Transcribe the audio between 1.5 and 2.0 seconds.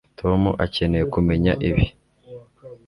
ibi